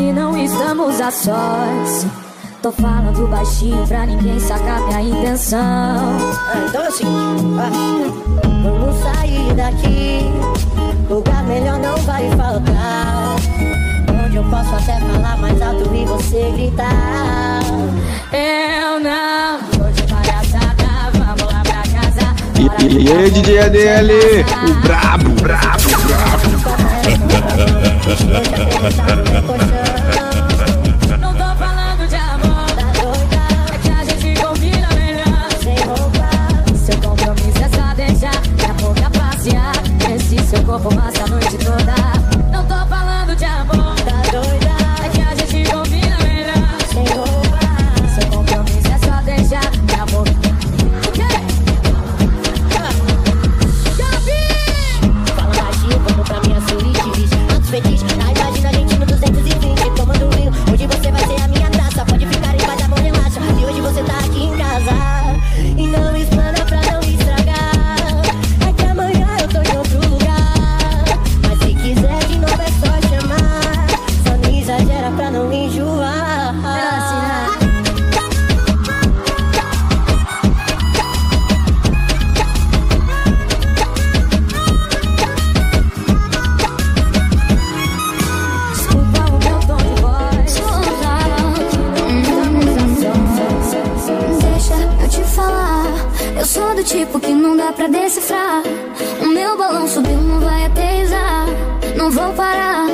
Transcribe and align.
que 0.00 0.12
não 0.12 0.34
estamos 0.34 0.98
a 0.98 1.10
sós. 1.10 2.06
Tô 2.62 2.72
falando 2.72 3.28
baixinho 3.28 3.86
pra 3.86 4.06
ninguém 4.06 4.40
sacar 4.40 4.80
minha 4.86 5.02
intenção. 5.02 5.58
Ah, 5.60 6.64
então 6.66 6.84
é 6.84 6.88
o 6.88 6.92
seguinte, 6.92 7.42
vamos 8.62 8.96
sair 9.02 9.54
daqui. 9.54 10.20
Lugar 11.08 11.44
melhor 11.44 11.78
não 11.78 11.96
vai 11.98 12.30
faltar. 12.30 13.36
Onde 14.24 14.36
eu 14.36 14.44
posso 14.44 14.74
até 14.74 14.98
falar 15.00 15.36
mais 15.36 15.60
alto 15.60 15.94
e 15.94 16.04
você 16.06 16.50
gritar. 16.56 17.60
Eu 18.32 19.00
não 19.00 19.58
tô 19.70 19.90
de 19.90 20.02
palhaçada, 20.04 21.10
vamos 21.12 21.52
lá 21.52 21.62
pra 21.62 21.82
casa. 21.82 22.34
E, 22.58 22.86
e, 22.86 23.04
e 23.04 23.12
aí, 23.12 23.30
DJ 23.30 23.58
ADL, 23.58 24.10
o 24.66 24.74
brabo, 24.80 25.30
brabo, 25.42 25.88
brabo. 26.06 27.79
Ay, 30.10 30.10
balão 99.70 99.86
subiu, 99.86 100.16
não 100.16 100.40
vai 100.40 100.66
aterrissar. 100.66 101.46
Não 101.96 102.10
vou 102.10 102.32
parar, 102.32 102.86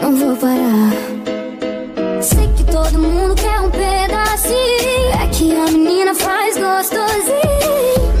não 0.00 0.16
vou 0.16 0.36
parar. 0.36 2.22
Sei 2.22 2.48
que 2.56 2.64
todo 2.64 2.98
mundo 2.98 3.34
quer 3.34 3.60
um 3.60 3.70
pedacinho. 3.70 5.22
É 5.22 5.26
que 5.30 5.54
a 5.54 5.70
menina 5.70 6.14
faz 6.14 6.56
gostosinho. 6.56 7.42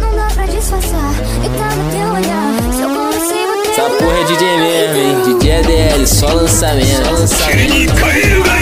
Não 0.00 0.14
dá 0.14 0.28
pra 0.34 0.46
disfarçar. 0.46 1.14
E 1.44 1.48
tá 1.58 1.74
no 1.74 1.90
teu 1.90 2.08
olhar. 2.08 2.52
Se 2.72 2.82
eu 2.82 2.88
consigo 2.90 3.62
ter. 3.62 3.70
Essa 3.70 3.90
porra 3.90 4.18
é 4.18 4.24
DJ 4.24 4.58
mesmo, 4.58 4.96
hein? 4.96 5.38
DJ 5.38 5.52
ADL, 5.58 6.06
só 6.06 6.26
lançamento. 6.26 7.04
Só 7.04 7.10
lançamento. 7.12 8.61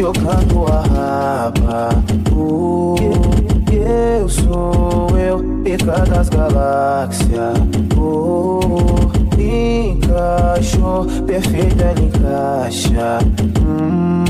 Jogando 0.00 0.66
a 0.66 0.80
raba. 0.80 1.90
Uh, 2.32 2.96
eu 3.70 4.26
sou 4.30 5.10
eu, 5.18 5.38
pica 5.62 6.06
das 6.06 6.30
galáxias. 6.30 7.58
Uh, 7.98 9.10
encaixou, 9.38 11.04
perfeito 11.26 11.82
ela 11.82 12.00
encaixa. 12.00 13.18
Hum, 13.60 14.24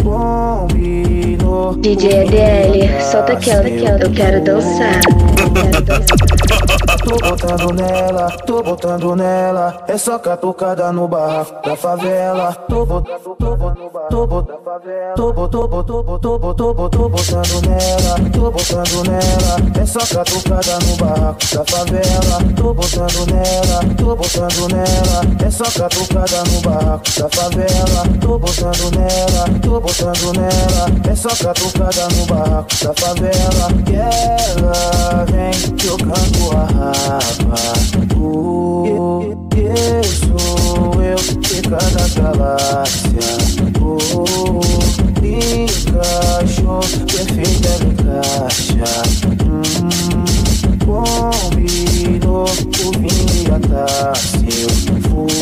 combinou. 0.00 1.74
DJ 1.74 2.20
ADL, 2.20 3.02
solta 3.10 3.32
aquela, 3.32 3.66
aquela, 3.66 3.98
eu 3.98 4.10
quero 4.12 4.44
dançar. 4.44 5.00
Eu 5.42 5.50
quero 5.50 5.82
dançar. 5.82 6.86
Tô 7.04 7.16
botando 7.16 7.72
nela, 7.74 8.30
tô 8.46 8.62
botando 8.62 9.16
nela. 9.16 9.82
É 9.88 9.98
só 9.98 10.18
catucada 10.18 10.92
no 10.92 11.08
barraco 11.08 11.52
da 11.66 11.76
favela. 11.76 12.54
Tô 12.68 12.86
botando, 12.86 13.36
tô 13.38 13.56
botando, 13.56 13.90
tô 14.08 14.26
botando, 14.26 15.14
tô 15.16 15.32
botando, 15.32 16.18
tô 16.20 16.38
botando, 16.38 16.88
tô 16.90 17.08
botando, 17.08 17.68
nela, 17.68 18.30
tô 18.32 18.50
botando 18.50 19.02
nela. 19.08 19.80
É 19.80 19.84
só 19.84 19.98
catucada 19.98 20.78
no 20.86 20.96
barraco 20.96 21.40
da 21.52 21.64
favela. 21.64 22.54
Tô 22.56 22.74
botando 22.74 23.26
nela, 23.32 23.80
tô 23.98 24.16
botando 24.16 24.68
nela. 24.72 25.44
É 25.44 25.50
só 25.50 25.64
catucada 25.64 26.44
no 26.44 26.60
barraco 26.60 27.04
da 27.18 27.28
favela. 27.28 28.02
Tô 28.20 28.38
botando 28.38 28.90
nela, 28.96 29.60
tô 29.60 29.80
botando 29.80 30.32
nela. 30.38 31.10
É 31.10 31.14
só 31.16 31.28
catucada 31.30 32.08
no 32.14 32.26
barraco 32.26 32.70
da 32.84 32.94
favela. 32.94 33.68
Que 33.84 33.96
ela 33.96 35.24
vem 35.26 35.52
jogando 35.78 36.52
a 36.56 36.81
raba. 37.12 37.56
Uh, 38.16 39.36
eu 39.56 40.04
sou 40.04 41.02
eu, 41.02 41.18
fica 41.18 41.76
da 41.76 42.06
galáxia. 42.20 43.32
Uh, 43.80 44.60
encaixou, 45.24 46.80
perfeita 47.06 47.68
ela 47.68 47.86
encaixa. 47.92 48.90
Hum, 49.44 50.24
combinou, 50.84 52.44
o 52.44 52.90
vinho 52.98 53.34
e 53.36 53.46
a 53.50 53.58
taça 53.68 54.38
eu 54.38 54.70
fui. 55.02 55.32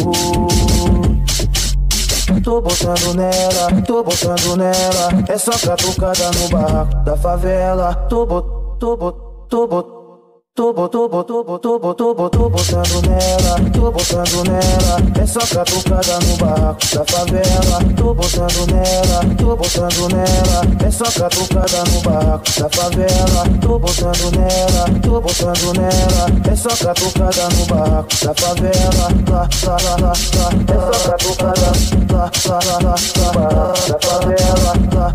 Tô 2.42 2.60
botando 2.60 3.14
nela, 3.14 3.82
tô 3.86 4.02
botando 4.02 4.56
nela. 4.56 5.24
É 5.28 5.38
só 5.38 5.52
catucada 5.52 6.30
no 6.32 6.48
barraco 6.48 7.04
da 7.04 7.16
favela. 7.16 7.94
Tô 8.08 8.26
bot, 8.26 8.46
tô 8.78 8.96
bot, 8.96 9.16
tô 9.48 9.66
bot. 9.66 9.99
Tô 10.60 10.74
botou, 10.74 11.08
botou, 11.08 11.42
botou, 11.42 11.78
botou, 11.78 12.14
botou, 12.14 12.50
botando 12.50 13.00
nela. 13.08 13.56
Tô 13.72 13.90
botando 13.90 14.44
nela. 14.44 15.00
É 15.18 15.26
só 15.26 15.40
catucada 15.40 16.18
no 16.18 16.36
barco 16.36 16.80
da 16.94 17.04
favela. 17.06 17.78
Tô 17.96 18.12
botando 18.12 18.66
nela. 18.66 19.36
Tô 19.38 19.56
botando 19.56 20.08
nela. 20.12 20.86
É 20.86 20.90
só 20.90 21.04
catucada 21.04 21.82
no 21.90 22.00
barco 22.02 22.44
da 22.60 22.68
favela. 22.68 23.44
Tô 23.62 23.78
botando 23.78 24.36
nela. 24.36 25.00
Tô 25.02 25.18
botando 25.22 25.72
nela. 25.72 26.26
É 26.52 26.54
só 26.54 26.68
catucada 26.68 27.48
no 27.56 27.64
barco 27.64 28.10
da 28.22 28.34
favela. 28.34 29.08
Lá, 29.30 29.48
lá, 29.64 29.76
lá, 29.80 29.96
lá, 29.96 30.12
lá. 30.36 30.50
É 30.68 30.92
só 30.92 31.08
catucada. 31.08 31.72
Lá, 32.12 32.30
lá, 32.46 32.58
lá, 32.68 32.94
lá, 33.16 33.48
lá. 33.48 33.72
Da 33.88 33.98
favela. 33.98 34.72
Lá, 34.92 35.14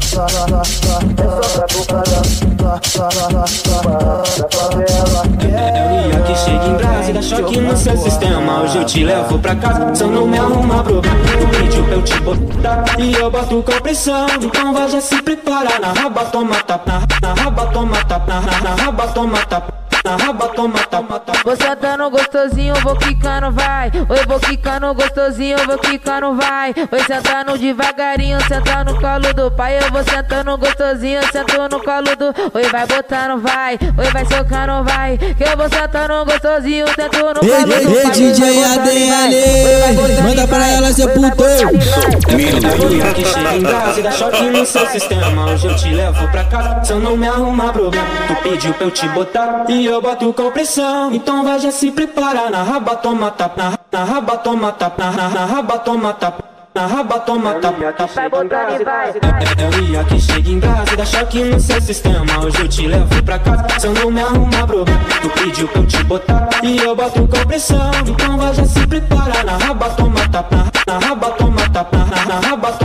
choque 7.35 7.59
no 7.59 7.75
seu 7.75 7.97
sistema. 7.97 8.61
Hoje 8.61 8.77
eu 8.77 8.85
te 8.85 9.03
levo 9.03 9.39
pra 9.39 9.55
casa, 9.55 9.93
só 9.95 10.07
não 10.07 10.27
me 10.27 10.37
arruma 10.37 10.83
problema. 10.83 11.17
Tu 11.39 11.57
pediu 11.57 11.83
pra 11.83 11.93
eu 11.95 12.01
te 12.03 12.19
botar 12.21 12.99
e 12.99 13.13
eu 13.13 13.31
boto 13.31 13.63
com 13.63 13.81
pressão. 13.81 14.27
Então 14.41 14.73
vai 14.73 14.89
já 14.89 15.01
se 15.01 15.21
preparar. 15.21 15.79
Na 15.79 15.93
raba 15.93 16.25
toma 16.25 16.55
tapa, 16.63 16.91
na, 17.21 17.27
na 17.27 17.41
raba 17.41 17.65
toma 17.67 18.05
tapa, 18.05 18.33
na, 18.33 18.41
na, 18.41 18.61
na 18.61 18.83
raba 18.83 19.07
toma 19.07 19.45
tapa. 19.45 19.84
Na 20.05 20.15
raba 20.17 20.47
toma 20.49 20.77
tapa, 20.85 21.19
tapa. 21.19 21.39
Vou 21.43 21.55
sentando 21.55 22.07
gostosinho, 22.11 22.75
vou 22.83 22.95
quicando, 22.95 23.51
vai. 23.51 23.91
Oi, 24.07 24.25
vou 24.27 24.39
quicando 24.39 24.93
gostosinho, 24.93 25.57
vou 25.65 25.79
quicando, 25.79 26.35
vai. 26.35 26.75
Oi, 26.91 26.99
sentando 27.07 27.57
devagarinho, 27.57 28.37
sentando 28.47 28.93
no 28.93 29.01
colo 29.01 29.33
do 29.33 29.49
pai. 29.49 29.79
Eu 29.79 29.91
vou 29.91 30.03
sentando 30.03 30.55
gostosinho, 30.59 31.21
sento 31.31 31.57
no 31.57 31.83
colo 31.83 32.15
do. 32.15 32.27
Oi, 32.53 32.63
vai 32.71 32.85
botando, 32.85 33.41
vai. 33.41 33.79
Oi, 33.97 34.11
vai 34.13 34.25
socando, 34.25 34.83
vai. 34.83 35.17
Que 35.17 35.43
eu 35.43 35.57
vou 35.57 35.67
sentando 35.69 36.23
gostosinho, 36.25 36.85
sento 36.93 37.17
no 37.17 37.39
colo 37.39 37.51
Ei, 37.51 37.65
do 37.65 37.73
ei, 37.73 38.03
pai. 38.03 38.05
ei, 38.05 38.11
DJ 38.11 38.63
ADL, 38.63 40.23
manda 40.23 40.47
pra 40.47 40.67
ela 40.67 40.93
ser 40.93 41.07
puto. 41.13 41.43
dia 42.89 43.13
que 43.15 43.25
chega 43.25 43.55
em 43.55 43.63
casa 43.63 43.99
e 43.99 44.03
dá 44.03 44.11
choque 44.11 44.43
no 44.43 44.63
seu 44.67 44.85
sistema. 44.85 45.51
Hoje 45.51 45.65
eu 45.67 45.75
te 45.75 45.89
levo 45.89 46.27
pra 46.29 46.43
casa, 46.43 46.83
só 46.83 46.95
não 46.99 47.17
me 47.17 47.27
arruma 47.27 47.73
problema. 47.73 48.05
Tu 48.27 48.35
pediu 48.43 48.71
pra 48.75 48.85
eu 48.85 48.91
te 48.91 49.07
botar 49.09 49.65
e 49.67 49.85
eu 49.85 49.94
boto 50.01 50.33
com 50.33 50.51
pressão. 50.51 51.13
Então 51.13 51.43
vai 51.43 51.59
já 51.59 51.71
se 51.71 51.91
preparar. 51.91 52.49
Na 52.49 52.63
raba 52.63 52.95
toma 52.95 53.31
tapa, 53.31 53.61
na, 53.61 53.79
na 53.91 54.03
raba 54.03 54.37
toma 54.37 54.71
tapa, 54.71 55.11
na, 55.11 55.29
na 55.29 55.45
raba 55.45 55.79
toma 55.79 56.13
tapa. 56.13 56.55
Na 56.75 56.87
raba 56.87 57.19
toma 57.21 57.53
tapa, 57.53 57.93
tapa. 57.93 58.13
Vai 58.13 58.29
botando 58.29 58.81
e 58.81 58.83
vai. 58.83 59.09
É, 59.09 59.63
é 59.63 59.67
o 59.67 59.81
dia 59.81 60.03
que 60.03 60.19
chega 60.19 60.49
em 60.49 60.59
casa 60.59 60.93
e 60.93 60.97
dá 60.97 61.05
choque 61.05 61.43
no 61.45 61.57
seu 61.57 61.79
sistema. 61.81 62.39
Hoje 62.43 62.59
eu 62.59 62.67
te 62.67 62.85
levo 62.85 63.23
pra 63.23 63.39
casa, 63.39 63.65
só 63.79 63.87
não 63.93 64.11
me 64.11 64.19
arruma 64.19 64.67
problema. 64.67 64.99
Tu 65.21 65.29
pediu 65.29 65.67
pra 65.69 65.81
eu 65.81 65.87
te 65.87 66.03
botar 66.03 66.49
e 66.63 66.77
eu 66.77 66.93
boto 66.93 67.25
com 67.27 67.45
pressão. 67.47 67.91
Então 68.05 68.37
vai 68.37 68.53
já 68.53 68.65
se 68.65 68.85
preparar. 68.87 69.45
Na 69.45 69.55
raba 69.55 69.89
toma 69.91 70.27
tapa, 70.27 70.55
na, 70.85 70.99
na 70.99 71.07
raba 71.07 71.29
toma 71.29 71.69
tapa, 71.69 71.97
na, 71.97 72.25
na 72.25 72.39
raba 72.45 72.71
toma 72.73 72.84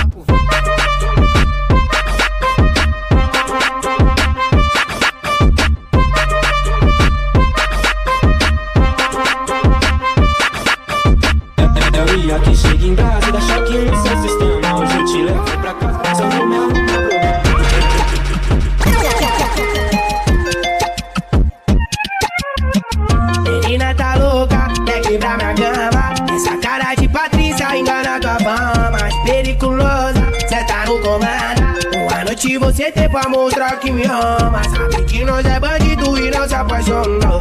você 32.81 32.91
tem 32.93 33.07
pra 33.09 33.29
mostrar 33.29 33.79
que 33.79 33.91
me 33.91 34.03
ama. 34.05 34.63
Sabe 34.63 35.03
que 35.03 35.23
nós 35.23 35.45
é 35.45 35.59
bandido 35.59 36.17
e 36.17 36.31
não 36.31 36.47
se 36.47 36.55
apaixonou. 36.55 37.39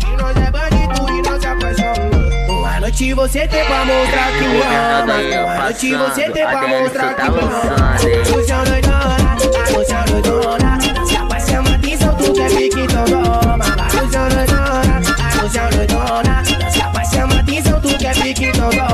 Que 0.00 0.16
nós 0.16 0.36
é 0.36 0.50
bandido 0.50 1.08
e 1.08 1.22
não 1.22 1.40
se 1.40 1.46
apaixonou. 1.46 2.58
Uma 2.58 2.80
noite 2.80 3.14
você 3.14 3.46
tem 3.46 3.64
pra 3.66 3.84
mostrar 3.84 4.32
que 4.32 4.48
me 4.48 4.60
ama. 4.60 5.44
Uma 5.44 5.62
noite 5.62 5.94
você 5.94 6.30
tem 6.30 6.44
pra 6.44 6.66
mostrar 6.66 7.14
que 7.14 7.22
me 7.22 7.38
ama. 7.38 7.94
Anuncião 8.34 8.64
doidona, 8.64 9.36
anuncião 9.68 10.04
doidona. 10.06 10.80
Se 11.06 11.16
a 11.16 11.40
chama 11.40 11.74
atenção, 11.76 12.16
tu 12.16 12.32
quer 12.32 12.50
fique 12.50 12.80
então 12.80 13.04
toma. 13.04 13.64
Anuncião 13.94 14.28
doidona, 14.28 15.02
anuncião 15.38 15.70
doidona. 15.70 16.42
Se 16.68 16.82
a 16.82 17.04
chama 17.04 17.38
atenção, 17.38 17.80
tu 17.80 17.96
quer 17.96 18.14
fique 18.16 18.46
então 18.46 18.70
toma. 18.70 18.89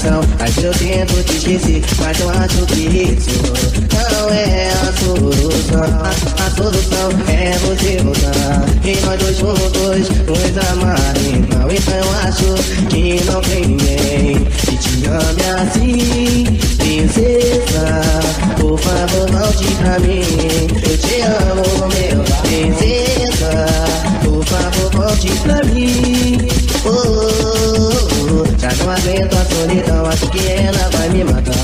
Coração 0.00 0.30
vezes 0.50 0.64
eu 0.64 0.72
tento 0.72 1.24
te 1.24 1.36
esquecer 1.36 1.82
Mas 1.98 2.20
eu 2.20 2.30
acho 2.30 2.66
que 2.66 2.80
isso 2.80 3.42
não 4.10 4.30
é 4.30 4.68
a 4.68 4.92
solução. 4.92 5.82
A, 5.82 6.10
a 6.10 6.50
solução 6.50 7.10
é 7.28 7.58
você 7.58 7.98
voltar 8.02 8.64
E 8.84 8.96
nós 9.04 9.20
dois 9.20 9.36
juntos 9.36 10.10
nos 10.26 10.70
amar 10.70 11.14
Então, 11.32 11.70
então 11.70 11.94
eu 11.94 12.10
acho 12.24 12.54
que 12.88 13.22
não 13.24 13.40
tem 13.42 13.66
ninguém 13.66 14.44
Que 14.44 14.76
te 14.76 15.06
ame 15.06 15.42
assim. 15.62 16.44
Princesa, 16.78 18.00
por 18.58 18.78
favor 18.78 19.30
volte 19.30 19.64
pra 19.76 19.98
mim 20.00 20.22
Eu 20.82 20.98
te 20.98 21.20
amo, 21.22 21.69
que 30.28 30.46
ela 30.46 30.90
vai 30.90 31.08
me 31.10 31.24
matar. 31.24 31.54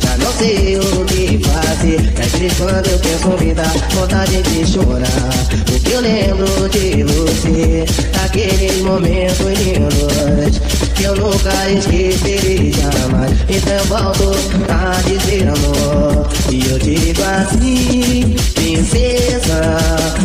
Já 0.00 0.16
não 0.18 0.32
sei 0.32 0.78
o 0.78 1.04
que 1.04 1.40
fazer. 1.44 2.12
Às 2.20 2.32
vezes 2.32 2.58
quando 2.58 2.86
eu 2.88 2.98
penso 2.98 3.44
me 3.44 3.54
dá 3.54 3.64
vontade 3.94 4.42
de 4.42 4.66
chorar. 4.66 5.48
Porque 5.66 5.92
eu 5.92 6.00
lembro 6.00 6.68
de 6.70 7.02
você, 7.04 7.84
daqueles 8.12 8.78
momentos 8.82 9.38
lindos 9.40 10.60
que 10.94 11.04
eu 11.04 11.16
nunca 11.16 11.70
esquecerei 11.70 12.72
jamais. 12.72 13.32
Então 13.48 13.74
eu 13.74 13.84
volto 13.84 14.32
a 14.68 15.00
dizer 15.02 15.48
amor. 15.48 16.26
E 16.50 16.70
eu 16.70 16.78
digo 16.78 17.22
assim, 17.22 18.36
princesa, 18.54 19.76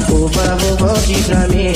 por 0.07 0.29
favor, 0.31 0.77
volte 0.77 1.15
pra 1.23 1.47
mim. 1.47 1.73